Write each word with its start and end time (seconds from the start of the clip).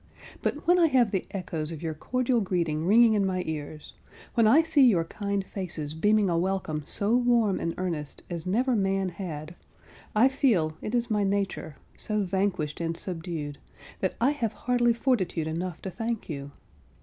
But 0.41 0.65
when 0.65 0.79
I 0.79 0.87
have 0.87 1.11
the 1.11 1.27
echoes 1.29 1.71
of 1.71 1.83
your 1.83 1.93
cordial 1.93 2.41
greeting 2.41 2.87
ringing 2.87 3.13
in 3.13 3.23
my 3.23 3.43
ears; 3.45 3.93
when 4.33 4.47
I 4.47 4.63
see 4.63 4.81
your 4.81 5.03
kind 5.03 5.45
faces 5.45 5.93
beaming 5.93 6.27
a 6.27 6.35
welcome 6.39 6.81
so 6.87 7.15
warm 7.15 7.59
and 7.59 7.75
earnest 7.77 8.23
as 8.27 8.47
never 8.47 8.75
man 8.75 9.09
had—I 9.09 10.27
feel, 10.27 10.75
it 10.81 10.95
is 10.95 11.11
my 11.11 11.23
nature, 11.23 11.75
so 11.95 12.23
vanquished 12.23 12.81
and 12.81 12.97
subdued, 12.97 13.59
that 13.99 14.15
I 14.19 14.31
have 14.31 14.53
hardly 14.53 14.93
fortitude 14.93 15.45
enough 15.45 15.83
to 15.83 15.91
thank 15.91 16.27
you. 16.27 16.49